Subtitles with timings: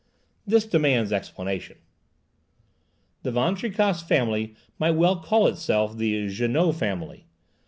[0.47, 1.77] This demands explanation.
[3.21, 7.27] The Van Tricasse family might well call itself the "Jeannot family."